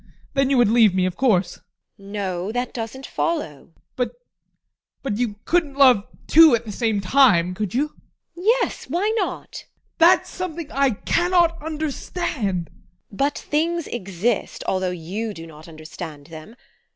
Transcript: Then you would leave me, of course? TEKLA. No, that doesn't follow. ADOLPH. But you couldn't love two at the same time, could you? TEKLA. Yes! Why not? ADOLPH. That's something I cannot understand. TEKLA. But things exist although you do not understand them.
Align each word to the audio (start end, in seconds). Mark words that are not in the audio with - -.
Then 0.33 0.49
you 0.49 0.57
would 0.57 0.67
leave 0.71 0.95
me, 0.95 1.05
of 1.05 1.15
course? 1.15 1.57
TEKLA. 1.57 1.63
No, 2.07 2.51
that 2.53 2.73
doesn't 2.73 3.05
follow. 3.05 3.69
ADOLPH. 3.99 4.13
But 5.03 5.17
you 5.19 5.35
couldn't 5.45 5.75
love 5.77 6.07
two 6.25 6.55
at 6.55 6.65
the 6.65 6.71
same 6.71 7.01
time, 7.01 7.53
could 7.53 7.75
you? 7.75 7.89
TEKLA. 7.89 7.99
Yes! 8.37 8.85
Why 8.89 9.13
not? 9.17 9.53
ADOLPH. 9.53 9.99
That's 9.99 10.29
something 10.31 10.71
I 10.71 10.89
cannot 10.89 11.61
understand. 11.63 12.71
TEKLA. 12.71 12.77
But 13.17 13.37
things 13.37 13.85
exist 13.85 14.63
although 14.67 14.89
you 14.89 15.35
do 15.35 15.45
not 15.45 15.67
understand 15.67 16.25
them. 16.33 16.55